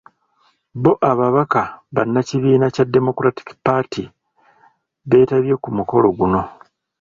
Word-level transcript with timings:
Bo 0.81 0.91
ababaka 1.11 1.61
bannakiibiina 1.95 2.67
kya 2.75 2.85
Democratic 2.95 3.47
Party 3.65 4.03
beetabye 5.09 5.53
ku 5.63 5.69
mukolo 5.77 6.07
guno. 6.17 6.41